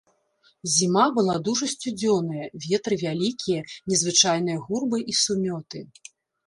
[0.75, 3.61] Зіма была дужа сцюдзёная, ветры вялікія,
[3.93, 5.79] незвычайныя гурбы і сумёты.